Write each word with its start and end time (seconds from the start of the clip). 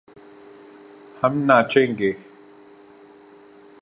ہم 1.21 1.33
ناچے 1.47 1.83
گے 1.99 2.11